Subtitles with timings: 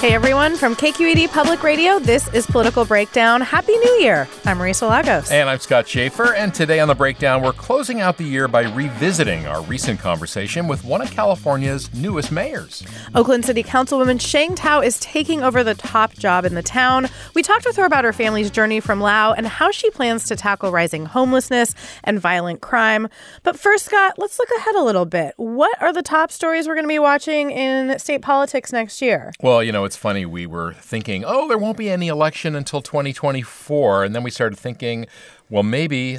[0.00, 3.40] Hey everyone, from KQED Public Radio, this is Political Breakdown.
[3.40, 4.28] Happy New Year!
[4.44, 5.28] I'm Marisa Lagos.
[5.32, 8.62] And I'm Scott Shafer, and today on The Breakdown, we're closing out the year by
[8.62, 12.84] revisiting our recent conversation with one of California's newest mayors.
[13.16, 17.08] Oakland City Councilwoman Sheng Thao is taking over the top job in the town.
[17.34, 20.36] We talked with her about her family's journey from Lao and how she plans to
[20.36, 21.74] tackle rising homelessness
[22.04, 23.08] and violent crime.
[23.42, 25.34] But first, Scott, let's look ahead a little bit.
[25.38, 29.32] What are the top stories we're going to be watching in state politics next year?
[29.42, 30.26] Well, you know, it's funny.
[30.26, 34.04] We were thinking, oh, there won't be any election until 2024.
[34.04, 35.06] And then we started thinking,
[35.48, 36.18] well, maybe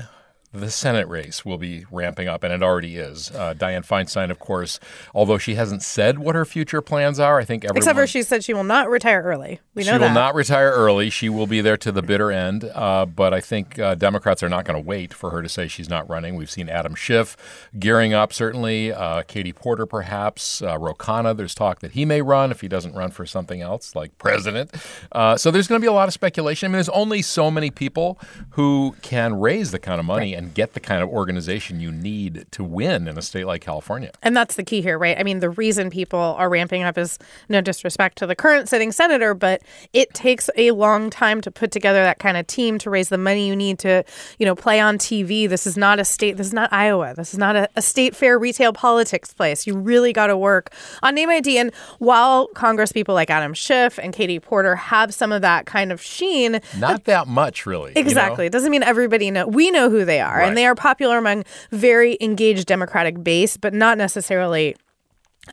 [0.52, 3.30] the Senate race will be ramping up, and it already is.
[3.32, 4.80] Uh, Dianne Feinstein, of course,
[5.14, 7.78] although she hasn't said what her future plans are, I think everyone.
[7.78, 9.60] Except for she said she will not retire early.
[9.76, 10.08] We know she that.
[10.08, 11.12] will not retire early.
[11.12, 12.64] She will be there to the bitter end.
[12.74, 15.68] Uh, but I think uh, Democrats are not going to wait for her to say
[15.68, 16.36] she's not running.
[16.36, 17.38] We've seen Adam Schiff
[17.78, 18.92] gearing up, certainly.
[18.92, 20.64] Uh, Katie Porter, perhaps.
[20.64, 23.62] Uh, Ro Khanna, there's talk that he may run if he doesn't run for something
[23.62, 24.72] else, like president.
[25.12, 26.66] Uh, so there's going to be a lot of speculation.
[26.66, 28.20] I mean, there's only so many people
[28.52, 30.39] who can raise the kind of money right.
[30.40, 34.10] And get the kind of organization you need to win in a state like California.
[34.24, 35.20] And that's the key here, right?
[35.20, 37.20] I mean, the reason people are ramping up is
[37.50, 41.72] no disrespect to the current sitting senator, but it takes a long time to put
[41.72, 44.06] together that kind of team to raise the money you need to,
[44.38, 45.50] you know, play on TV.
[45.50, 47.14] This is not a state, this is not Iowa.
[47.18, 49.68] This is not a, a state fair retail politics place.
[49.68, 51.58] You really got to work on name ID.
[51.58, 55.92] And while Congress people like Adam Schiff and Katie Porter have some of that kind
[55.92, 57.92] of sheen, not that much, really.
[57.98, 58.46] Exactly.
[58.46, 58.48] You know?
[58.48, 59.46] It doesn't mean everybody know.
[59.46, 60.48] We know who they are, right.
[60.48, 64.76] and they are popular among very engaged Democratic base, but not necessarily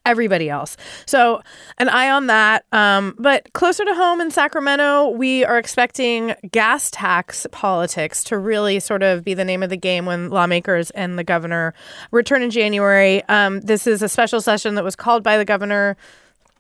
[0.05, 0.77] everybody else.
[1.07, 1.41] So,
[1.79, 2.65] an eye on that.
[2.73, 8.81] Um, but closer to home in Sacramento, we are expecting gas tax politics to really
[8.81, 11.73] sort of be the name of the game when lawmakers and the governor
[12.11, 13.23] return in January.
[13.29, 15.97] Um, this is a special session that was called by the governor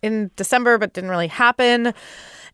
[0.06, 1.92] in December, but didn't really happen.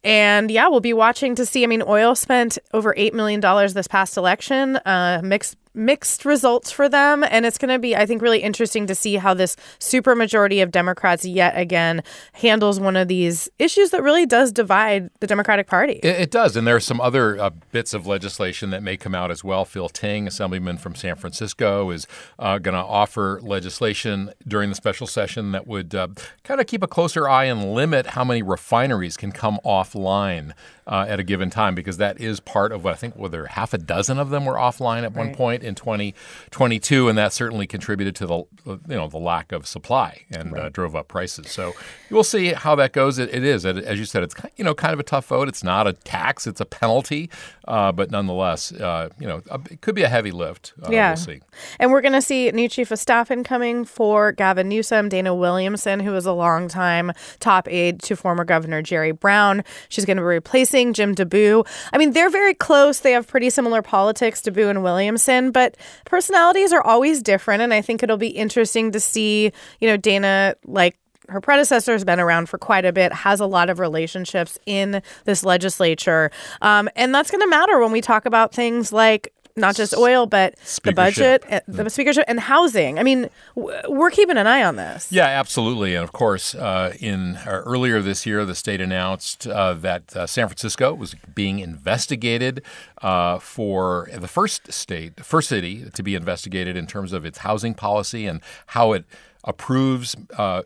[0.05, 1.63] And yeah, we'll be watching to see.
[1.63, 3.41] I mean, oil spent over $8 million
[3.73, 7.25] this past election, uh, mixed mixed results for them.
[7.25, 10.71] And it's going to be, I think, really interesting to see how this supermajority of
[10.71, 12.03] Democrats yet again
[12.35, 16.01] handles one of these issues that really does divide the Democratic Party.
[16.03, 16.57] It, it does.
[16.57, 19.65] And there are some other uh, bits of legislation that may come out as well.
[19.65, 22.07] Phil Ting, Assemblyman from San Francisco, is
[22.39, 26.09] uh, going to offer legislation during the special session that would uh,
[26.45, 30.53] kind of keep a closer eye and limit how many refineries can come offline
[30.87, 33.73] uh, at a given time because that is part of what I think whether half
[33.73, 35.27] a dozen of them were offline at right.
[35.27, 39.67] one point in 2022, and that certainly contributed to the you know the lack of
[39.67, 40.65] supply and uh, right.
[40.65, 41.51] uh, drove up prices.
[41.51, 41.73] So
[42.11, 43.19] we'll see how that goes.
[43.19, 45.49] it, it is, as you said, it's you know kind of a tough vote.
[45.49, 47.31] It's not a tax; it's a penalty,
[47.69, 50.73] uh, but nonetheless, uh, you know it could be a heavy lift.
[50.83, 51.41] Uh, yeah, we'll see.
[51.79, 56.01] And we're going to see new chief of staff incoming for Gavin Newsom, Dana Williamson,
[56.01, 59.63] who was a longtime top aide to former Governor Jerry Brown.
[59.89, 61.67] She's going to be replacing Jim DeBoo.
[61.93, 63.01] I mean, they're very close.
[63.01, 67.63] They have pretty similar politics, DeBoo and Williamson, but personalities are always different.
[67.63, 70.97] And I think it'll be interesting to see, you know, Dana like
[71.29, 75.03] her predecessor has been around for quite a bit, has a lot of relationships in
[75.25, 76.31] this legislature.
[76.61, 80.27] Um, and that's going to matter when we talk about things like not just oil,
[80.27, 82.99] but the budget, eh, the speakership, and housing.
[82.99, 85.11] I mean, we're keeping an eye on this.
[85.11, 85.95] Yeah, absolutely.
[85.95, 90.27] And of course, uh, in uh, earlier this year, the state announced uh, that uh,
[90.27, 92.63] San Francisco was being investigated
[93.03, 97.39] uh, for the first state, the first city to be investigated in terms of its
[97.39, 99.05] housing policy and how it
[99.45, 100.63] approves uh,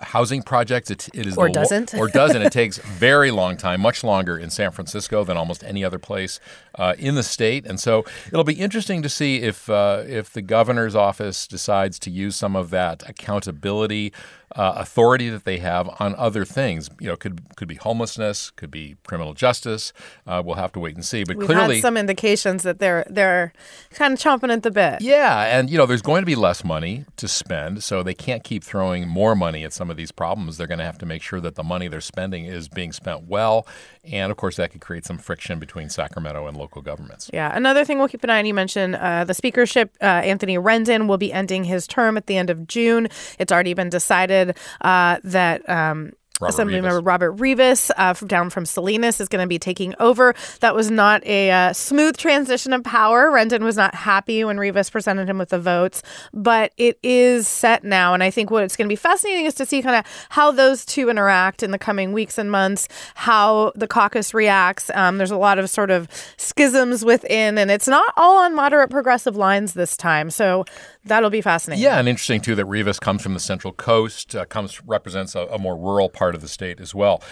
[0.00, 0.90] housing projects.
[0.90, 2.42] It, it is or doesn't or doesn't.
[2.42, 6.38] it takes very long time, much longer in San Francisco than almost any other place
[6.76, 7.66] uh, in the state.
[7.66, 12.10] And so it'll be interesting to see if uh, if the governor's office decides to
[12.10, 14.12] use some of that accountability
[14.56, 16.90] uh, authority that they have on other things.
[17.00, 19.92] You know, could could be homelessness, could be criminal justice.
[20.26, 21.24] Uh, we'll have to wait and see.
[21.24, 23.52] But We've clearly, some indications that they're they're
[23.92, 25.00] kind of chomping at the bit.
[25.00, 28.44] yeah, and you know, there's going to be less money to spend, so they can't
[28.44, 30.56] keep throwing more money at some of these problems.
[30.56, 33.24] They're going to have to make sure that the money they're spending is being spent
[33.24, 33.66] well,
[34.04, 37.30] and of course, that could create some friction between Sacramento and local governments.
[37.32, 37.54] Yeah.
[37.56, 38.46] Another thing we'll keep an eye on.
[38.46, 39.96] You mentioned uh, the speakership.
[40.00, 43.08] Uh, Anthony Rendon will be ending his term at the end of June.
[43.38, 45.68] It's already been decided uh, that.
[45.68, 46.12] Um,
[46.42, 47.06] Robert Assemblymember.
[47.06, 50.34] Robert Rivas, uh, from down from Salinas, is going to be taking over.
[50.60, 53.30] That was not a uh, smooth transition of power.
[53.30, 56.02] Rendon was not happy when Rivas presented him with the votes,
[56.32, 58.14] but it is set now.
[58.14, 60.50] And I think what it's going to be fascinating is to see kind of how
[60.50, 64.90] those two interact in the coming weeks and months, how the caucus reacts.
[64.94, 68.90] Um, there's a lot of sort of schisms within, and it's not all on moderate
[68.90, 70.30] progressive lines this time.
[70.30, 70.64] So
[71.04, 71.82] that'll be fascinating.
[71.82, 75.46] Yeah, and interesting too that Rivas comes from the Central Coast, uh, comes represents a,
[75.46, 77.22] a more rural part of the state as well.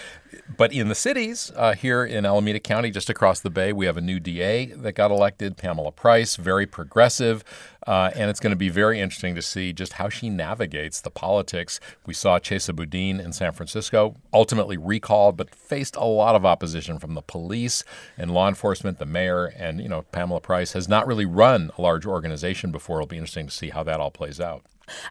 [0.55, 3.97] But in the cities uh, here in Alameda County, just across the bay, we have
[3.97, 7.43] a new DA that got elected, Pamela Price, very progressive.
[7.87, 11.09] Uh, and it's going to be very interesting to see just how she navigates the
[11.09, 11.79] politics.
[12.05, 16.99] We saw Chesa Boudin in San Francisco, ultimately recalled, but faced a lot of opposition
[16.99, 17.83] from the police
[18.17, 21.81] and law enforcement, the mayor, and you know Pamela Price has not really run a
[21.81, 22.97] large organization before.
[22.97, 24.63] It'll be interesting to see how that all plays out.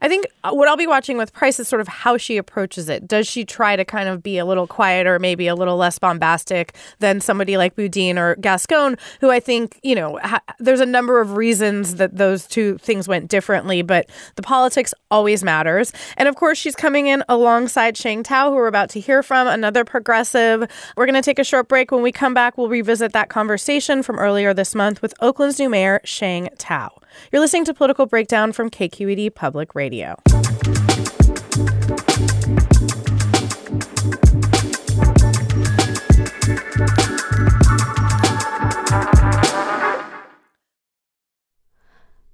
[0.03, 2.89] I think uh, what I'll be watching with Price is sort of how she approaches
[2.89, 3.07] it.
[3.07, 6.75] Does she try to kind of be a little quieter, maybe a little less bombastic
[6.99, 11.21] than somebody like Boudin or Gascon, who I think, you know, ha- there's a number
[11.21, 15.93] of reasons that those two things went differently, but the politics always matters.
[16.17, 19.47] And of course, she's coming in alongside Sheng Thao, who we're about to hear from,
[19.49, 20.69] another progressive.
[20.97, 21.91] We're going to take a short break.
[21.91, 25.69] When we come back, we'll revisit that conversation from earlier this month with Oakland's new
[25.69, 26.91] mayor, Sheng Thao.
[27.33, 30.17] You're listening to Political Breakdown from KQED Public Radio.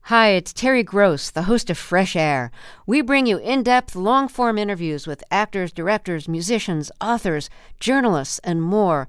[0.02, 2.52] Hi, it's Terry Gross, the host of Fresh Air.
[2.86, 7.50] We bring you in depth, long form interviews with actors, directors, musicians, authors,
[7.80, 9.08] journalists, and more.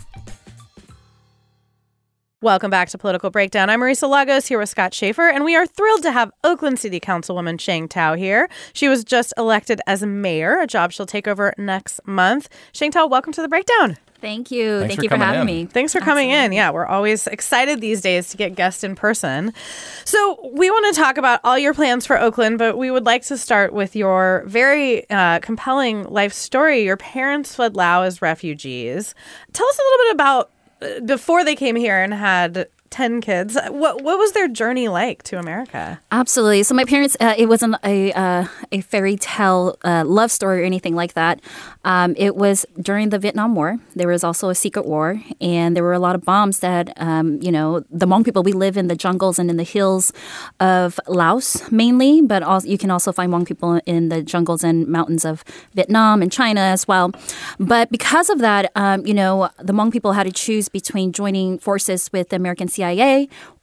[2.43, 3.69] Welcome back to Political Breakdown.
[3.69, 6.99] I'm Marisa Lagos here with Scott Shafer, and we are thrilled to have Oakland City
[6.99, 8.49] Councilwoman Sheng Thao here.
[8.73, 12.49] She was just elected as mayor, a job she'll take over next month.
[12.73, 13.95] Sheng Thao, welcome to the Breakdown.
[14.21, 14.79] Thank you.
[14.79, 15.45] Thanks Thank for you for having in.
[15.45, 15.65] me.
[15.67, 16.51] Thanks for coming in.
[16.51, 19.53] Yeah, we're always excited these days to get guests in person.
[20.03, 23.21] So, we want to talk about all your plans for Oakland, but we would like
[23.25, 26.81] to start with your very uh, compelling life story.
[26.81, 29.13] Your parents fled Laos as refugees.
[29.53, 30.51] Tell us a little bit about
[31.05, 33.57] before they came here and had 10 kids.
[33.69, 35.99] What what was their journey like to America?
[36.11, 36.63] Absolutely.
[36.63, 40.65] So my parents, uh, it wasn't a uh, a fairy tale uh, love story or
[40.65, 41.39] anything like that.
[41.85, 43.79] Um, it was during the Vietnam War.
[43.95, 47.41] There was also a secret war, and there were a lot of bombs that um,
[47.41, 48.43] you know the Hmong people.
[48.43, 50.11] We live in the jungles and in the hills
[50.59, 54.85] of Laos mainly, but also, you can also find Hmong people in the jungles and
[54.87, 57.11] mountains of Vietnam and China as well.
[57.57, 61.57] But because of that, um, you know, the Hmong people had to choose between joining
[61.57, 62.80] forces with the American CIA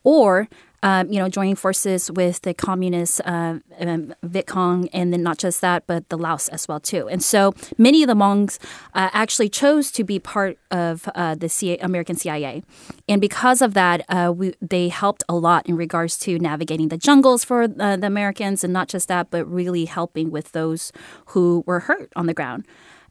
[0.05, 0.49] or
[0.83, 5.39] um, you know, joining forces with the communist uh, um, Viet Cong, and then not
[5.39, 7.09] just that, but the Laos as well too.
[7.09, 8.59] And so many of the Hmongs
[8.95, 12.63] uh, actually chose to be part of uh, the CIA, American CIA,
[13.09, 16.99] and because of that, uh, we, they helped a lot in regards to navigating the
[16.99, 20.93] jungles for uh, the Americans, and not just that, but really helping with those
[21.27, 22.65] who were hurt on the ground.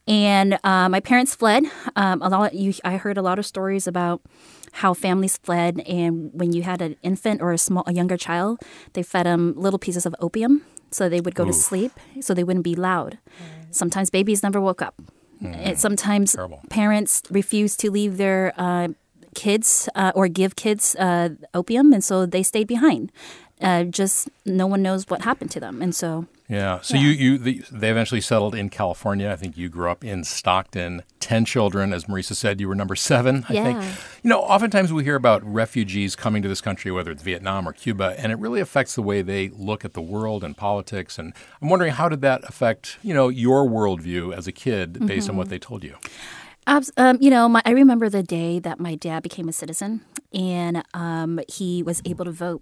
[0.08, 1.66] And uh, my parents fled.
[1.96, 2.54] Um, a lot.
[2.54, 4.22] You, I heard a lot of stories about
[4.74, 8.60] how families fled, and when you had an infant or a small, a younger child,
[8.94, 10.62] they fed them little pieces of opium
[10.92, 11.50] so they would go Oof.
[11.50, 13.18] to sleep, so they wouldn't be loud.
[13.72, 14.96] Sometimes babies never woke up.
[15.44, 15.78] Mm.
[15.78, 16.62] sometimes Terrible.
[16.72, 18.88] parents refuse to leave their uh,
[19.36, 23.12] kids uh, or give kids uh, opium, and so they stayed behind.
[23.62, 26.80] Uh, just no one knows what happened to them, and so yeah.
[26.82, 27.01] So yeah.
[27.01, 29.30] you you the, they eventually settled in California.
[29.30, 31.04] I think you grew up in Stockton.
[31.20, 33.46] Ten children, as Marisa said, you were number seven.
[33.50, 33.63] I yeah.
[33.63, 34.00] think.
[34.24, 37.74] You know, oftentimes we hear about refugees coming to this country, whether it's Vietnam or
[37.74, 41.20] Cuba, and it really affects the way they look at the world and politics.
[41.20, 45.25] And I'm wondering how did that affect you know your worldview as a kid based
[45.25, 45.32] mm-hmm.
[45.32, 45.96] on what they told you.
[46.98, 50.01] Um, you know, my, I remember the day that my dad became a citizen
[50.34, 52.62] and um, he was able to vote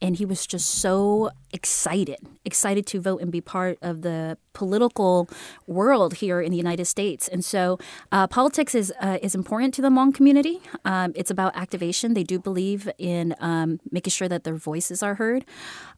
[0.00, 5.28] and he was just so excited, excited to vote and be part of the political
[5.66, 7.28] world here in the United States.
[7.28, 7.78] And so,
[8.12, 10.60] uh, politics is uh, is important to the Hmong community.
[10.84, 12.14] Um, it's about activation.
[12.14, 15.44] They do believe in um, making sure that their voices are heard.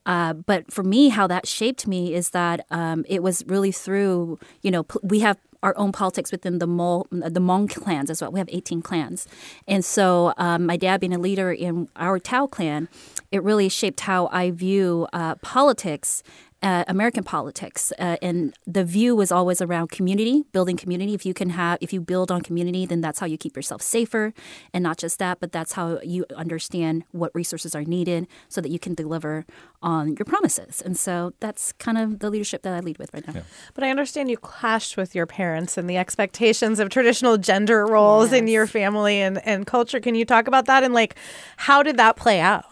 [0.06, 4.38] Uh, but for me, how that shaped me is that um, it was really through
[4.62, 8.32] you know we have our own politics within the Hmong, the Hmong clans as well.
[8.32, 9.26] We have 18 clans.
[9.68, 12.88] And so um, my dad being a leader in our Thao clan,
[13.30, 16.22] it really shaped how I view uh, politics
[16.62, 21.14] uh, American politics, uh, and the view was always around community, building community.
[21.14, 23.82] If you can have, if you build on community, then that's how you keep yourself
[23.82, 24.34] safer,
[24.74, 28.70] and not just that, but that's how you understand what resources are needed so that
[28.70, 29.46] you can deliver
[29.82, 30.82] on your promises.
[30.82, 33.34] And so that's kind of the leadership that I lead with right now.
[33.36, 33.42] Yeah.
[33.74, 38.32] But I understand you clashed with your parents and the expectations of traditional gender roles
[38.32, 38.40] yes.
[38.40, 40.00] in your family and and culture.
[40.00, 41.16] Can you talk about that and like
[41.56, 42.66] how did that play out?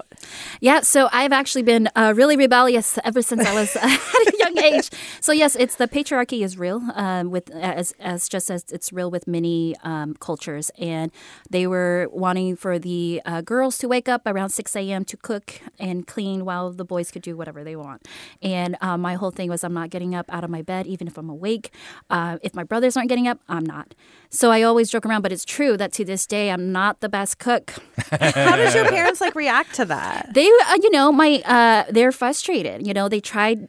[0.60, 4.58] Yeah, so I've actually been uh, really rebellious ever since I was at a young
[4.58, 4.90] age.
[5.20, 9.10] So yes, it's the patriarchy is real, um, with as as just as it's real
[9.10, 11.12] with many um, cultures, and
[11.50, 15.04] they were wanting for the uh, girls to wake up around six a.m.
[15.04, 18.06] to cook and clean, while the boys could do whatever they want.
[18.42, 21.06] And uh, my whole thing was, I'm not getting up out of my bed, even
[21.06, 21.72] if I'm awake.
[22.10, 23.94] Uh, if my brothers aren't getting up, I'm not.
[24.30, 27.08] So I always joke around, but it's true that to this day, I'm not the
[27.08, 27.74] best cook.
[28.10, 30.34] How did your parents like react to that?
[30.34, 32.86] They, uh, you know, my uh, they're frustrated.
[32.86, 33.68] You know, they tried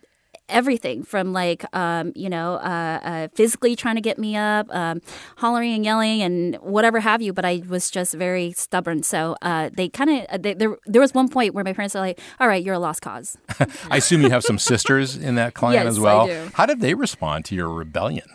[0.50, 5.02] everything from like um, you know uh, uh, physically trying to get me up um,
[5.38, 9.70] hollering and yelling and whatever have you but i was just very stubborn so uh,
[9.74, 12.64] they kind of there, there was one point where my parents were like all right
[12.64, 13.38] you're a lost cause
[13.92, 16.50] i assume you have some sisters in that clan yes, as well I do.
[16.56, 18.28] how did they respond to your rebellion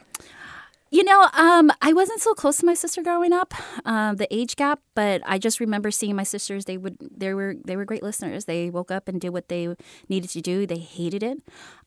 [0.95, 3.53] you know, um, I wasn't so close to my sister growing up,
[3.85, 4.79] uh, the age gap.
[4.95, 6.67] But I just remember seeing my sisters.
[6.67, 8.45] They would, they were, they were great listeners.
[8.45, 9.75] They woke up and did what they
[10.09, 10.69] needed to do.
[10.69, 11.39] They hated it.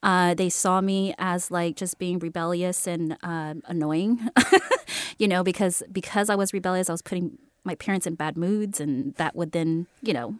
[0.04, 4.28] Uh, they saw me as like just being rebellious and uh, annoying.
[5.18, 8.82] you know, because because I was rebellious, I was putting my parents in bad moods,
[8.82, 10.36] and that would then, you know,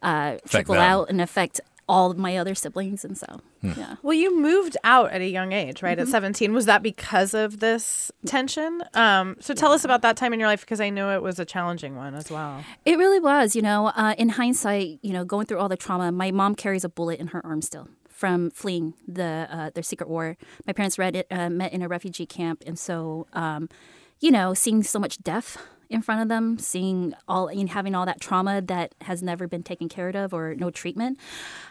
[0.00, 3.72] uh, trickle out and affect all of my other siblings and so hmm.
[3.76, 6.06] yeah well you moved out at a young age right mm-hmm.
[6.06, 9.74] at 17 was that because of this tension um, so tell yeah.
[9.74, 12.14] us about that time in your life because i know it was a challenging one
[12.14, 15.68] as well it really was you know uh, in hindsight you know going through all
[15.68, 19.70] the trauma my mom carries a bullet in her arm still from fleeing the uh,
[19.74, 20.36] their secret war
[20.66, 23.68] my parents read it, uh, met in a refugee camp and so um,
[24.20, 25.58] you know seeing so much death
[25.92, 29.62] in front of them, seeing all, know, having all that trauma that has never been
[29.62, 31.18] taken care of or no treatment.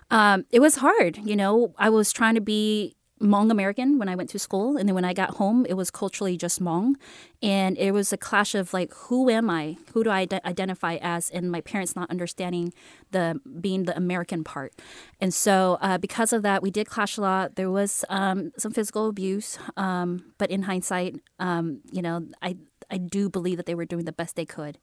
[0.10, 1.18] Um, it was hard.
[1.18, 4.90] You know, I was trying to be Hmong American when I went to school, and
[4.90, 6.96] then when I got home, it was culturally just Hmong,
[7.42, 9.78] and it was a clash of like, who am I?
[9.94, 11.30] Who do I identify as?
[11.30, 12.74] And my parents not understanding
[13.12, 14.74] the being the American part,
[15.20, 17.56] and so uh, because of that, we did clash a lot.
[17.56, 22.58] There was um, some physical abuse, um, but in hindsight, um, you know, I
[22.92, 24.78] I do believe that they were doing the best they could.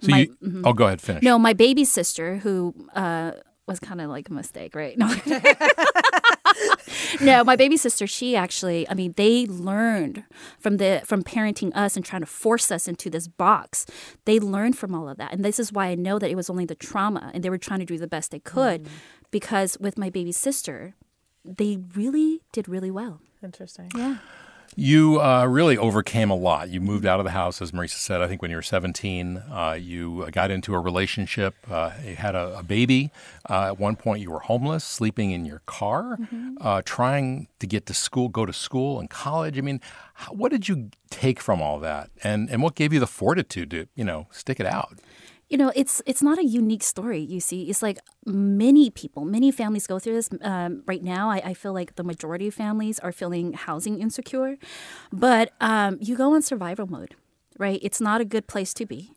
[0.00, 0.62] So my, you, mm-hmm.
[0.64, 1.22] oh, go ahead, finish.
[1.22, 3.32] No, my baby sister, who uh,
[3.66, 4.96] was kind of like a mistake, right?
[7.20, 7.36] No.
[7.38, 10.24] no, my baby sister, she actually, I mean, they learned
[10.58, 13.86] from the from parenting us and trying to force us into this box.
[14.24, 15.32] They learned from all of that.
[15.32, 17.58] And this is why I know that it was only the trauma and they were
[17.58, 18.88] trying to do the best they could mm.
[19.30, 20.94] because with my baby sister,
[21.44, 23.20] they really did really well.
[23.42, 23.90] Interesting.
[23.96, 24.18] Yeah.
[24.76, 26.68] You uh, really overcame a lot.
[26.68, 29.36] You moved out of the house, as Marisa said, I think when you were 17.
[29.36, 33.10] Uh, you got into a relationship, uh, you had a, a baby.
[33.48, 36.54] Uh, at one point, you were homeless, sleeping in your car, mm-hmm.
[36.60, 39.58] Uh, trying to get to school, go to school and college.
[39.58, 39.80] I mean,
[40.14, 42.10] how, what did you take from all that?
[42.22, 44.98] And, and what gave you the fortitude to, you know, stick it out?
[45.54, 47.20] You know, it's it's not a unique story.
[47.20, 50.28] You see, it's like many people, many families go through this.
[50.42, 54.56] Um, right now, I, I, feel like the majority of families are feeling housing insecure,
[55.12, 57.14] but um, you go in survival mode,
[57.56, 57.78] right?
[57.84, 59.12] It's not a good place to be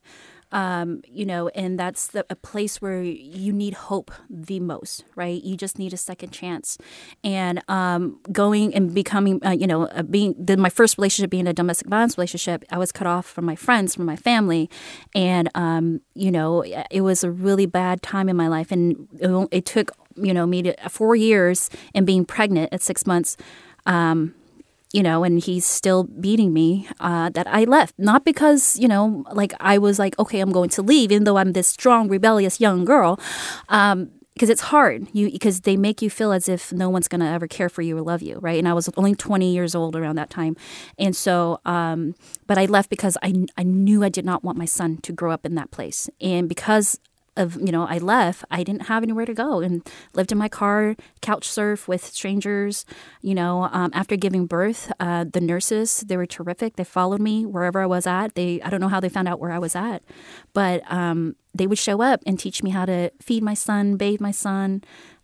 [0.52, 5.44] um, you know, and that's the, a place where you need hope the most, right?
[5.44, 6.78] You just need a second chance.
[7.24, 11.48] And um, going and becoming, uh, you know, uh, being the, my first relationship being
[11.48, 14.70] a domestic violence relationship, I was cut off from my friends, from my family,
[15.14, 19.48] and um, you know, it was a really bad time in my life, and it,
[19.52, 23.38] it took you know me to four years and being pregnant at six months.
[23.86, 24.34] Um,
[24.98, 27.94] you know, and he's still beating me, uh, that I left.
[28.00, 31.38] Not because, you know, like I was like, okay, I'm going to leave, even though
[31.38, 33.20] I'm this strong, rebellious young girl.
[33.70, 37.22] Um, because it's hard you because they make you feel as if no one's going
[37.22, 39.74] to ever care for you or love you right and i was only 20 years
[39.74, 40.56] old around that time
[41.00, 42.14] and so um,
[42.46, 45.32] but i left because I, I knew i did not want my son to grow
[45.32, 47.00] up in that place and because
[47.38, 50.50] of you know I left, I didn't have anywhere to go and lived in my
[50.50, 52.86] car, couch surf with strangers.
[53.22, 56.76] You know, um, after giving birth, uh, the nurses they were terrific.
[56.76, 58.36] They followed me wherever I was at.
[58.36, 60.04] They I don't know how they found out where I was at,
[60.54, 64.22] but um, they would show up and teach me how to feed my son, bathe
[64.22, 64.84] my son.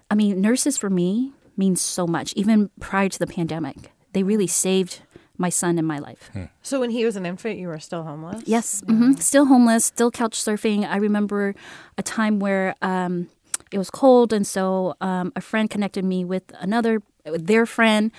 [0.09, 2.33] I mean, nurses for me means so much.
[2.33, 5.01] Even prior to the pandemic, they really saved
[5.43, 6.29] my son in my life.
[6.31, 6.45] Hmm.
[6.61, 8.43] So when he was an infant, you were still homeless?
[8.45, 9.13] Yes, mm-hmm.
[9.31, 10.79] still homeless, still couch surfing.
[10.95, 11.53] I remember
[11.97, 13.27] a time where um,
[13.71, 18.11] it was cold, and so um, a friend connected me with another, with their friend,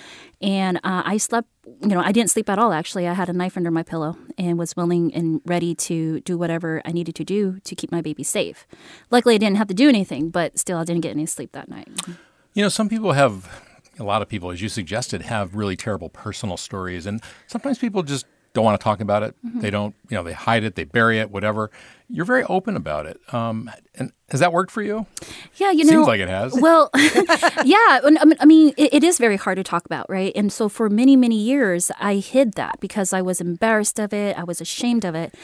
[0.42, 1.48] and uh, I slept.
[1.80, 2.72] You know, I didn't sleep at all.
[2.74, 6.36] Actually, I had a knife under my pillow and was willing and ready to do
[6.36, 8.66] whatever I needed to do to keep my baby safe.
[9.10, 11.68] Luckily, I didn't have to do anything, but still, I didn't get any sleep that
[11.70, 11.88] night.
[12.52, 13.48] You know, some people have
[13.98, 18.02] a lot of people, as you suggested, have really terrible personal stories, and sometimes people
[18.02, 19.34] just don't want to talk about it.
[19.44, 19.60] Mm-hmm.
[19.60, 21.70] They don't, you know, they hide it, they bury it, whatever.
[22.08, 23.20] You're very open about it.
[23.34, 25.06] Um, and has that worked for you?
[25.56, 26.54] Yeah, you know, seems like it has.
[26.54, 30.32] Well, yeah, I mean, it, it is very hard to talk about, right?
[30.36, 34.38] And so for many, many years, I hid that because I was embarrassed of it,
[34.38, 35.34] I was ashamed of it.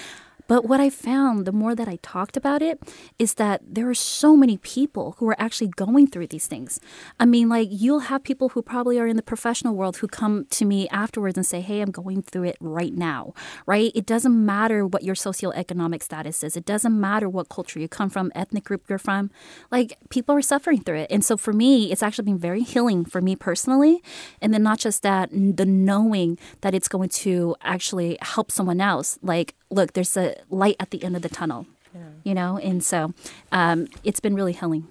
[0.51, 2.83] But what I found, the more that I talked about it,
[3.21, 6.81] is that there are so many people who are actually going through these things.
[7.21, 10.47] I mean, like, you'll have people who probably are in the professional world who come
[10.47, 13.33] to me afterwards and say, Hey, I'm going through it right now,
[13.65, 13.93] right?
[13.95, 18.11] It doesn't matter what your socioeconomic status is, it doesn't matter what culture you come
[18.11, 19.31] from, ethnic group you're from.
[19.71, 21.13] Like, people are suffering through it.
[21.13, 24.03] And so for me, it's actually been very healing for me personally.
[24.43, 29.17] And then not just that, the knowing that it's going to actually help someone else.
[29.23, 32.01] Like, look, there's a light at the end of the tunnel, yeah.
[32.25, 32.59] you know?
[32.59, 33.15] And so
[33.53, 34.89] um, it's been really healing.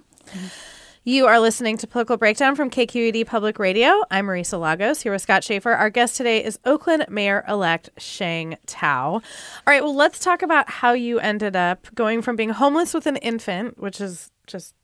[1.03, 4.03] You are listening to Political Breakdown from KQED Public Radio.
[4.11, 5.71] I'm Marisa Lagos here with Scott Shafer.
[5.71, 9.13] Our guest today is Oakland Mayor elect Sheng Thao.
[9.13, 9.21] All
[9.65, 13.15] right, well, let's talk about how you ended up going from being homeless with an
[13.17, 14.75] infant, which is just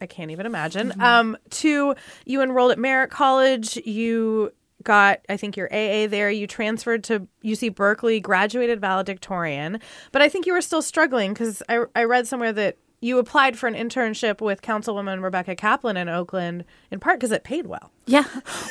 [0.00, 0.88] I can't even imagine.
[0.88, 1.00] Mm-hmm.
[1.02, 3.76] Um, to you enrolled at Merritt College.
[3.84, 6.30] You got, I think, your AA there.
[6.30, 9.80] You transferred to UC Berkeley, graduated valedictorian.
[10.12, 13.58] But I think you were still struggling because I, I read somewhere that you applied
[13.58, 17.90] for an internship with Councilwoman Rebecca Kaplan in Oakland, in part because it paid well.
[18.10, 18.24] Yeah.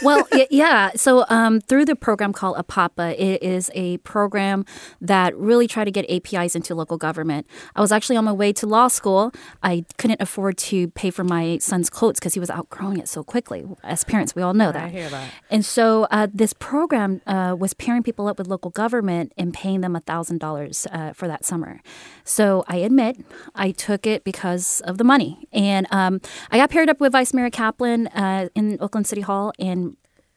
[0.03, 0.91] Well, yeah.
[0.95, 4.65] So um, through the program called APAPA, it is a program
[4.99, 7.47] that really try to get APIs into local government.
[7.73, 9.31] I was actually on my way to law school.
[9.63, 13.23] I couldn't afford to pay for my son's clothes because he was outgrowing it so
[13.23, 13.65] quickly.
[13.81, 14.83] As parents, we all know that.
[14.85, 15.31] I hear that.
[15.49, 19.79] And so uh, this program uh, was pairing people up with local government and paying
[19.79, 21.79] them $1,000 uh, for that summer.
[22.25, 23.23] So I admit
[23.55, 25.47] I took it because of the money.
[25.53, 26.19] And um,
[26.51, 29.28] I got paired up with Vice Mayor Kaplan uh, in Oakland City Hall,
[29.59, 29.95] and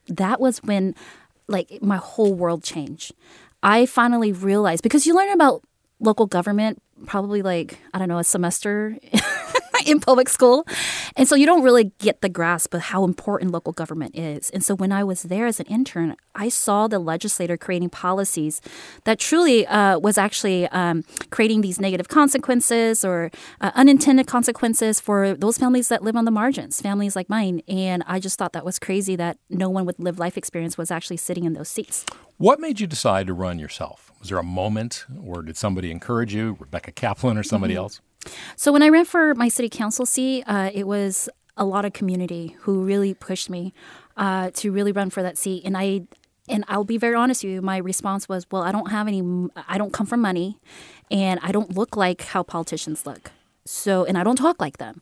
[0.08, 0.94] that was when
[1.48, 3.12] like my whole world changed.
[3.62, 5.62] I finally realized because you learn about
[6.00, 8.98] local government probably like I don't know a semester
[9.86, 10.66] in public school.
[11.16, 14.50] And so you don't really get the grasp of how important local government is.
[14.50, 18.60] And so when I was there as an intern, I saw the legislator creating policies
[19.04, 25.34] that truly uh, was actually um, creating these negative consequences or uh, unintended consequences for
[25.34, 27.62] those families that live on the margins, families like mine.
[27.68, 30.90] And I just thought that was crazy that no one with lived life experience was
[30.90, 32.06] actually sitting in those seats.
[32.38, 34.10] What made you decide to run yourself?
[34.18, 37.82] Was there a moment, or did somebody encourage you, Rebecca Kaplan or somebody mm-hmm.
[37.82, 38.00] else?
[38.56, 41.92] So when I ran for my city council seat, uh, it was a lot of
[41.92, 43.72] community who really pushed me
[44.16, 46.02] uh, to really run for that seat, and I.
[46.48, 47.62] And I'll be very honest with you.
[47.62, 49.22] My response was, "Well, I don't have any.
[49.68, 50.58] I don't come from money,
[51.08, 53.30] and I don't look like how politicians look
[53.64, 55.00] so and i don't talk like them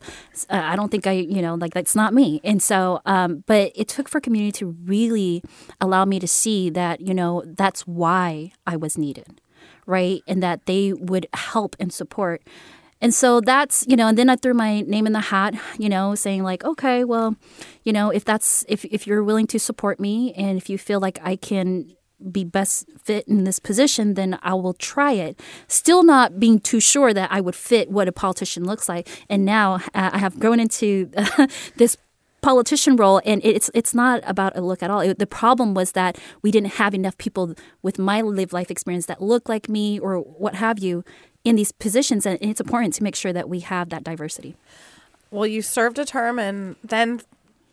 [0.51, 3.73] uh, i don't think i you know like that's not me and so um, but
[3.75, 5.43] it took for community to really
[5.81, 9.41] allow me to see that you know that's why i was needed
[9.87, 12.43] right and that they would help and support
[13.01, 15.89] And so that's, you know, and then I threw my name in the hat, you
[15.89, 17.35] know, saying like, okay, well,
[17.85, 21.01] you know, if that's if if you're willing to support me and if you feel
[21.01, 21.87] like I can
[22.31, 25.41] be best fit in this position, then I will try it.
[25.69, 29.09] Still not being too sure that I would fit what a politician looks like.
[29.29, 31.11] And now uh, I have grown into
[31.77, 31.97] this
[32.43, 35.93] politician role and it's it's not about a look at all it, the problem was
[35.93, 39.99] that we didn't have enough people with my live life experience that look like me
[39.99, 41.05] or what have you
[41.45, 44.57] in these positions and it's important to make sure that we have that diversity.
[45.31, 47.23] Well you served a term and then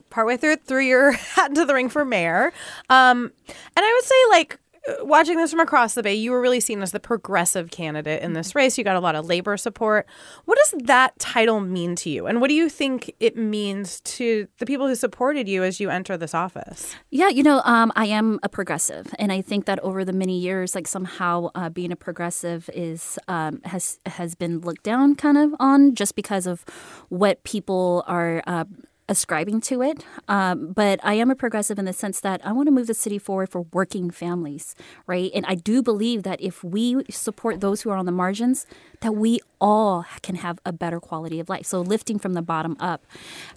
[0.10, 2.54] partway through it, through your hat into the ring for mayor.
[2.90, 4.60] Um, and i would say like
[5.02, 8.34] watching this from across the bay, you were really seen as the progressive candidate in
[8.34, 8.78] this race.
[8.78, 10.08] You got a lot of labor support.
[10.45, 12.28] What does that title mean to you?
[12.28, 15.89] And what do you think it means to the people who supported you as you
[15.89, 16.95] enter this office?
[17.10, 19.13] Yeah, you know, um, I am a progressive.
[19.19, 23.19] And I think that over the many years, like somehow uh, being a progressive is
[23.28, 26.63] um, has has been looked down kind of on just because of
[27.10, 28.65] what people are uh,
[29.10, 30.04] ascribing to it.
[30.28, 32.93] Um, but I am a progressive in the sense that I want to move the
[32.93, 35.32] city forward for working families, right?
[35.34, 38.65] And I do believe that if we support those who are on the margins,
[39.02, 41.65] that we all can have a better quality of life.
[41.65, 43.06] So lifting from the bottom up.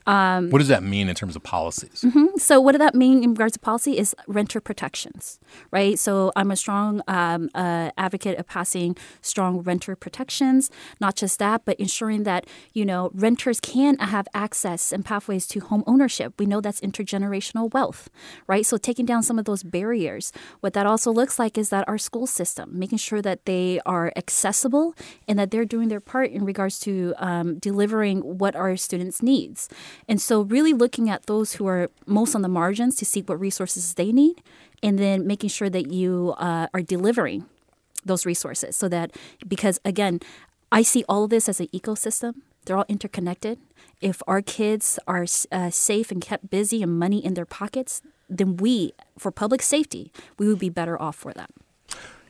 [0.06, 2.02] Um, what does that mean in terms of policies?
[2.02, 2.38] Mm-hmm.
[2.38, 5.38] So what does that mean in regards to policy is renter protections,
[5.70, 5.98] right?
[5.98, 10.70] So I'm a strong um, uh, advocate of passing strong renter protections.
[11.00, 15.60] Not just that, but ensuring that you know renters can have access and pathways to
[15.60, 16.34] home ownership.
[16.38, 18.08] We know that's intergenerational wealth,
[18.46, 18.64] right?
[18.64, 20.32] So taking down some of those barriers.
[20.60, 24.12] What that also looks like is that our school system, making sure that they are
[24.16, 24.94] accessible
[25.28, 29.68] and that they're doing their part in regards to um, delivering what our students needs.
[30.08, 33.38] And so, really looking at those who are most on the margins to see what
[33.38, 34.42] resources they need,
[34.82, 37.46] and then making sure that you uh, are delivering
[38.04, 39.10] those resources so that
[39.46, 40.20] because again
[40.72, 42.34] i see all of this as an ecosystem.
[42.64, 43.58] They're all interconnected.
[44.00, 48.56] If our kids are uh, safe and kept busy and money in their pockets then
[48.56, 51.50] we for public safety we would be better off for that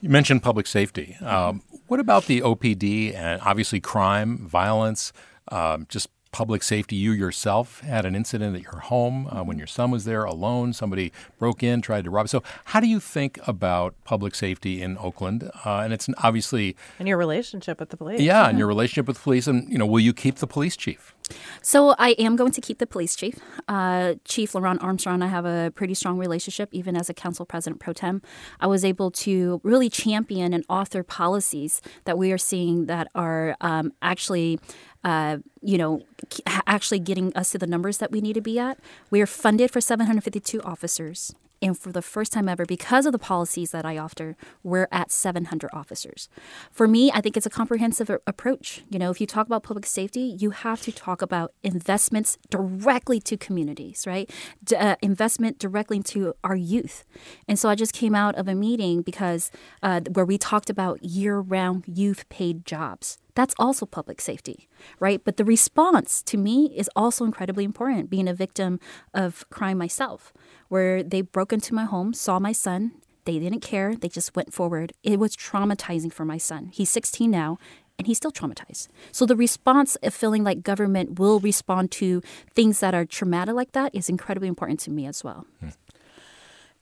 [0.01, 1.17] you mentioned public safety.
[1.21, 5.13] Um, what about the OPD and obviously crime, violence,
[5.49, 6.97] um, just public safety?
[6.97, 10.73] You yourself had an incident at your home uh, when your son was there alone.
[10.73, 12.29] Somebody broke in, tried to rob.
[12.29, 15.51] So, how do you think about public safety in Oakland?
[15.65, 18.21] Uh, and it's obviously and your relationship with the police.
[18.21, 21.15] Yeah, and your relationship with police, and you know, will you keep the police chief?
[21.63, 23.39] So I am going to keep the police chief,
[23.69, 25.23] uh, Chief LeRonne Armstrong.
[25.23, 28.23] I have a pretty strong relationship, even as a council president pro tem.
[28.61, 33.57] I was able to really champion and author policies that we are seeing that are
[33.61, 34.59] um, actually
[35.03, 36.03] uh, you know,
[36.47, 38.79] actually getting us to the numbers that we need to be at.
[39.11, 41.35] We are funded for 752 officers.
[41.63, 45.11] And for the first time ever, because of the policies that I offer, we're at
[45.11, 46.29] 700 officers.
[46.71, 48.83] For me, I think it's a comprehensive approach.
[48.89, 53.21] You know, if you talk about public safety, you have to talk about investments directly
[53.21, 54.31] to communities, right?
[54.65, 57.05] D- uh, investment directly into our youth.
[57.47, 59.51] And so I just came out of a meeting because
[59.83, 63.19] uh, where we talked about year-round youth paid jobs.
[63.35, 64.69] That's also public safety,
[64.99, 65.23] right?
[65.25, 68.81] But the response to me is also incredibly important, being a victim
[69.15, 70.33] of crime myself
[70.71, 72.93] where they broke into my home, saw my son.
[73.27, 73.95] They didn't care.
[73.95, 74.93] They just went forward.
[75.03, 76.71] It was traumatizing for my son.
[76.73, 77.59] He's 16 now,
[77.99, 78.89] and he's still traumatized.
[79.13, 82.23] So the response of feeling like government will respond to
[82.55, 85.47] things that are traumatic like that is incredibly important to me as well.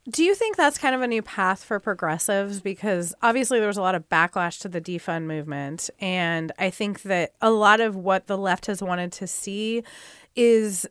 [0.08, 2.60] Do you think that's kind of a new path for progressives?
[2.60, 5.90] Because obviously there was a lot of backlash to the defund movement.
[6.00, 9.82] And I think that a lot of what the left has wanted to see
[10.34, 10.86] is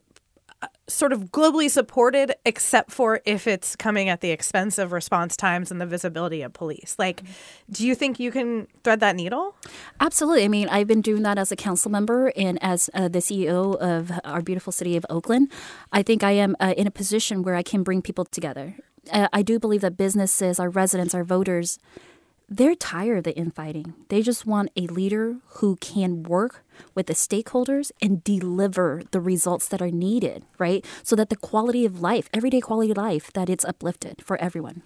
[0.88, 5.70] sort of globally supported, except for if it's coming at the expense of response times
[5.70, 6.96] and the visibility of police.
[6.98, 7.24] Like,
[7.70, 9.56] do you think you can thread that needle?
[10.00, 10.46] Absolutely.
[10.46, 13.76] I mean, I've been doing that as a council member and as uh, the CEO
[13.78, 15.52] of our beautiful city of Oakland.
[15.92, 18.76] I think I am uh, in a position where I can bring people together.
[19.12, 21.80] Uh, I do believe that businesses, our residents, our voters,
[22.50, 23.94] they're tired of the infighting.
[24.08, 26.64] They just want a leader who can work
[26.96, 30.86] with the stakeholders and deliver the results that are needed, right?
[31.04, 34.84] So that the quality of life, everyday quality of life, that it's uplifted for everyone.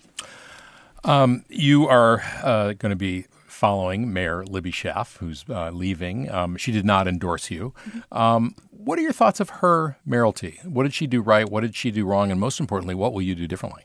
[1.04, 3.26] Um, you are uh, going to be
[3.62, 6.32] following Mayor Libby Schaaf, who's uh, leaving.
[6.32, 7.76] Um, she did not endorse you.
[8.12, 10.60] Um, what are your thoughts of her mayoralty?
[10.64, 11.48] What did she do right?
[11.48, 12.32] What did she do wrong?
[12.32, 13.84] And most importantly, what will you do differently?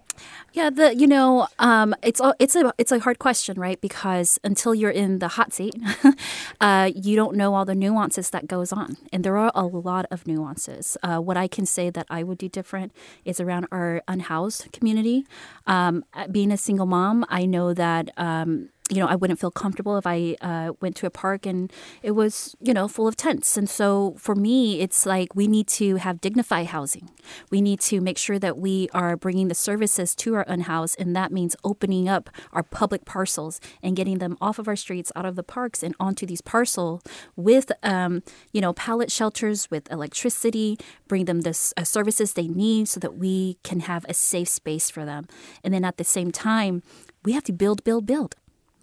[0.54, 3.78] Yeah, the you know, um, it's a, it's a it's a hard question, right?
[3.78, 5.74] Because until you're in the hot seat,
[6.62, 10.06] uh, you don't know all the nuances that goes on, and there are a lot
[10.10, 10.96] of nuances.
[11.02, 12.92] Uh, what I can say that I would do different
[13.26, 15.26] is around our unhoused community.
[15.66, 19.98] Um, being a single mom, I know that um, you know, I wouldn't feel comfortable
[19.98, 21.72] if I uh, went to a park and
[22.02, 23.56] it was, you know, full of tents.
[23.56, 27.10] And so for me, it's like we need to have dignified housing.
[27.50, 31.16] We need to make sure that we are bringing the services to our unhoused, and
[31.16, 35.26] that means opening up our public parcels and getting them off of our streets, out
[35.26, 37.02] of the parks, and onto these parcels
[37.34, 38.22] with, um,
[38.52, 43.16] you know, pallet shelters with electricity, bring them the uh, services they need so that
[43.16, 45.26] we can have a safe space for them.
[45.64, 46.84] And then at the same time,
[47.24, 48.36] we have to build, build, build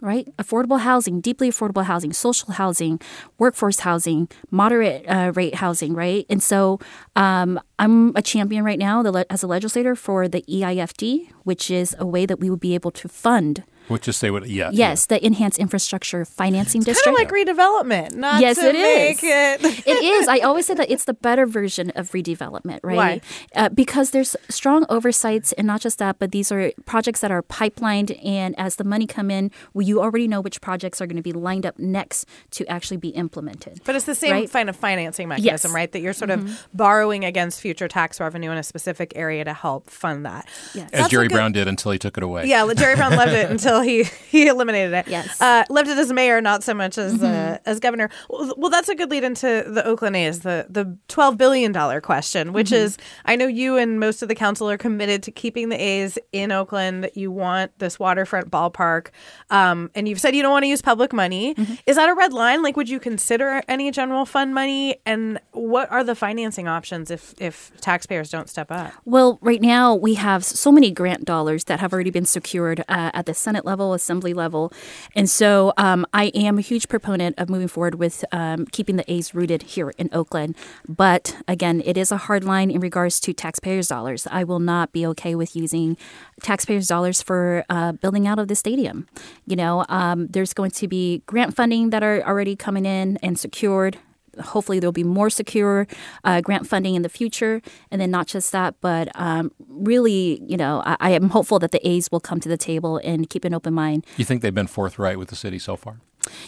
[0.03, 0.27] right?
[0.37, 2.99] Affordable housing, deeply affordable housing, social housing,
[3.39, 6.25] workforce housing, moderate uh, rate housing, right?
[6.29, 6.79] And so
[7.15, 12.05] um, I'm a champion right now as a legislator for the EIFD, which is a
[12.05, 14.69] way that we would be able to fund Let's just say what, yeah.
[14.71, 15.17] Yes, yeah.
[15.17, 17.17] the Enhanced Infrastructure Financing it's District.
[17.17, 19.23] Kind of like redevelopment, not yes, to it make is.
[19.23, 19.87] it.
[19.87, 20.27] it is.
[20.27, 22.95] I always say that it's the better version of redevelopment, right?
[22.95, 23.21] Why?
[23.55, 27.43] Uh, because there's strong oversights, and not just that, but these are projects that are
[27.43, 31.17] pipelined, and as the money come in, well, you already know which projects are going
[31.17, 33.81] to be lined up next to actually be implemented.
[33.85, 34.49] But it's the same right?
[34.51, 35.73] kind of financing mechanism, Yes.
[35.75, 35.91] right?
[35.91, 36.45] That you're sort Mhm.
[36.45, 40.47] of borrowing against future tax revenue in a specific area to help fund that.
[40.73, 40.89] Yes.
[40.93, 42.45] As That's Jerry a good- Brown did until he took it away.
[42.45, 45.07] Yeah, Jerry Brown loved it until he he eliminated it.
[45.07, 45.41] Yes.
[45.41, 47.59] uh, loved it as mayor, not so much as uh, Mhm.
[47.65, 48.09] as governor.
[48.29, 52.01] Well, well, that's a good lead into the Oakland A's, the the twelve billion dollar
[52.01, 52.73] question, which Mhm.
[52.77, 56.17] is I know you and most of the council are committed to keeping the A's
[56.31, 57.09] in Oakland.
[57.13, 59.07] You want this waterfront ballpark,
[59.49, 61.55] um, and you've said you don't want to use public money.
[61.85, 62.61] Is that a red line?
[62.63, 64.97] Like, would you consider any general fund money?
[65.05, 68.91] And what are the financing options if if taxpayers don't step up?
[69.05, 73.11] Well, right now we have so many grant dollars that have already been secured uh,
[73.13, 74.71] at the Senate level, Assembly level,
[75.15, 79.11] and so um, I am a huge proponent of moving forward with um, keeping the
[79.11, 80.55] A's rooted here in Oakland.
[80.87, 84.27] But again, it is a hard line in regards to taxpayers' dollars.
[84.29, 85.97] I will not be okay with using
[86.41, 89.07] taxpayers' dollars for uh, building out of the stadium.
[89.45, 93.37] You know, um, there's going to be grant funding that are already coming in and
[93.37, 93.97] secured
[94.41, 95.87] hopefully there'll be more secure
[96.23, 97.61] uh, grant funding in the future.
[97.91, 101.71] And then not just that but um, really you know I, I am hopeful that
[101.71, 104.05] the a's will come to the table and keep an open mind.
[104.17, 106.01] You think they've been forthright with the city so far?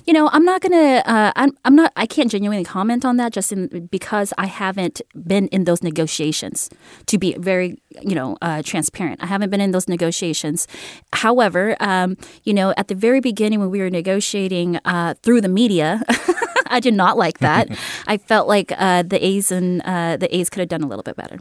[0.05, 3.33] you know i'm not gonna uh, I'm, I'm not i can't genuinely comment on that
[3.33, 6.69] just in, because i haven't been in those negotiations
[7.07, 9.21] to be very you know uh, transparent.
[9.23, 10.67] I haven't been in those negotiations.
[11.13, 15.49] However um, you know at the very beginning when we were negotiating uh, through the
[15.49, 16.01] media
[16.75, 17.69] I did not like that.
[18.07, 21.03] I felt like uh, the A's and uh, the A's could have done a little
[21.03, 21.39] bit better.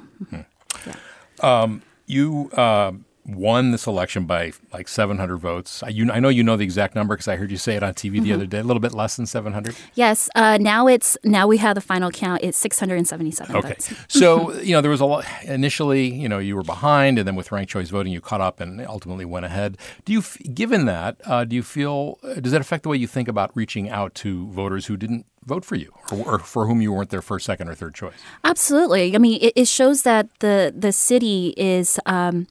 [1.42, 2.92] Um, you uh,
[3.26, 5.82] won this election by like 700 votes.
[5.82, 7.82] I, you, I know you know the exact number because I heard you say it
[7.82, 8.34] on TV the Mhm.
[8.34, 8.58] other day.
[8.58, 9.74] A little bit less than 700.
[9.94, 12.42] Yes, uh, now it's now we have the final count.
[12.42, 13.68] It's 677 Okay.
[13.68, 13.92] votes.
[14.08, 17.34] So, you know, there was a lot initially, you know, you were behind and then
[17.34, 19.78] with ranked choice voting you caught up and ultimately went ahead.
[20.04, 23.06] Do you given that, uh, do you feel uh, does that affect the way you
[23.06, 26.80] think about reaching out to voters who didn't vote for you or, or for whom
[26.82, 28.14] you weren't their first, second or third choice?
[28.44, 29.14] Absolutely.
[29.14, 31.98] I mean, it, it shows that the the city is.
[32.04, 32.46] Um,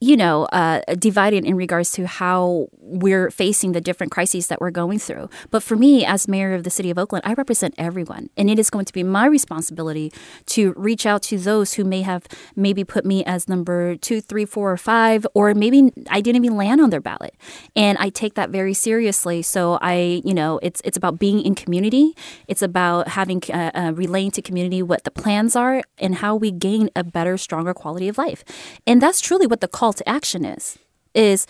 [0.00, 4.70] you know, uh, divided in regards to how we're facing the different crises that we're
[4.70, 5.28] going through.
[5.50, 8.30] But for me, as mayor of the city of Oakland, I represent everyone.
[8.36, 10.12] And it is going to be my responsibility
[10.46, 14.44] to reach out to those who may have maybe put me as number two, three,
[14.44, 17.34] four, or five, or maybe I didn't even land on their ballot.
[17.74, 19.42] And I take that very seriously.
[19.42, 22.14] So I, you know, it's, it's about being in community.
[22.46, 26.52] It's about having, uh, uh, relaying to community what the plans are and how we
[26.52, 28.44] gain a better, stronger quality of life.
[28.86, 30.78] And that's truly what the call to action is,
[31.14, 31.46] is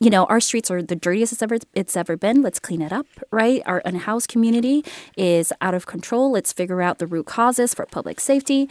[0.00, 2.40] you know, our streets are the dirtiest it's ever it's ever been.
[2.42, 3.62] Let's clean it up, right?
[3.66, 4.84] Our unhoused community
[5.16, 6.30] is out of control.
[6.30, 8.68] Let's figure out the root causes for public safety.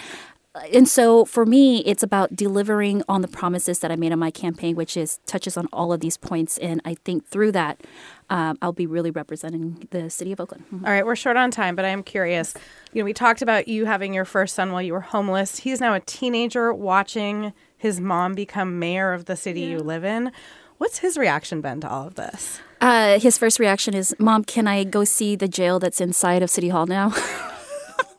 [0.73, 4.31] And so for me, it's about delivering on the promises that I made on my
[4.31, 6.57] campaign, which is touches on all of these points.
[6.57, 7.81] And I think through that,
[8.29, 10.65] um, I'll be really representing the city of Oakland.
[10.73, 10.83] Mhm.
[10.87, 12.55] All right, we're short on time, but I am curious.
[12.91, 15.59] You know, we talked about you having your first son while you were homeless.
[15.59, 20.31] He's now a teenager watching his mom become mayor of the city you live in.
[20.77, 22.59] What's his reaction been to all of this?
[22.81, 26.49] Uh, his first reaction is, "Mom, can I go see the jail that's inside of
[26.49, 27.09] City Hall now?"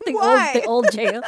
[0.09, 0.53] the Why?
[0.55, 1.23] old the old jail.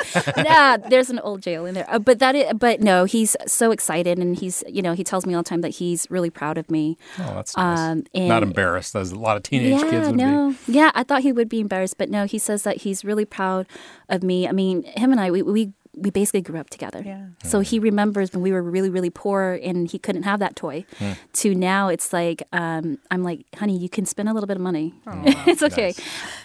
[0.44, 1.86] nah, there's an old jail in there.
[1.88, 5.26] Uh, but that is, but no, he's so excited and he's you know he tells
[5.26, 6.96] me all the time that he's really proud of me.
[7.18, 7.78] Oh, that's nice.
[7.78, 10.56] Um, and Not embarrassed as a lot of teenage yeah, kids would no.
[10.66, 10.72] be.
[10.72, 13.66] Yeah, I thought he would be embarrassed, but no, he says that he's really proud
[14.08, 14.48] of me.
[14.48, 17.02] I mean, him and I, we, we we basically grew up together.
[17.04, 17.26] Yeah.
[17.44, 20.84] So he remembers when we were really, really poor and he couldn't have that toy.
[20.98, 21.12] Hmm.
[21.34, 24.62] To now, it's like um, I'm like, honey, you can spend a little bit of
[24.62, 24.94] money.
[25.46, 25.94] it's okay.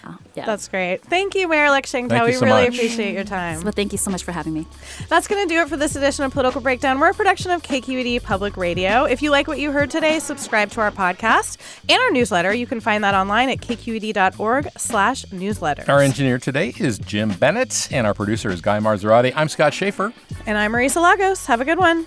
[0.04, 0.46] Oh, yeah.
[0.46, 1.02] That's great.
[1.02, 2.74] Thank you, Mayor Lex Thank We so really much.
[2.74, 3.62] appreciate your time.
[3.62, 4.66] Well, thank you so much for having me.
[5.08, 7.00] That's going to do it for this edition of Political Breakdown.
[7.00, 9.04] We're a production of KQED Public Radio.
[9.04, 11.56] If you like what you heard today, subscribe to our podcast
[11.88, 12.52] and our newsletter.
[12.52, 15.88] You can find that online at kqed.org slash newsletters.
[15.88, 19.32] Our engineer today is Jim Bennett, and our producer is Guy Marzorati.
[19.34, 20.12] I'm Scott Shafer.
[20.46, 21.46] And I'm Marisa Lagos.
[21.46, 22.06] Have a good one.